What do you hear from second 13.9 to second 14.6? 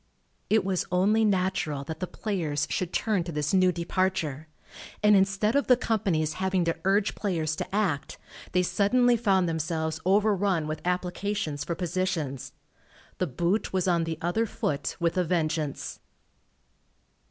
the other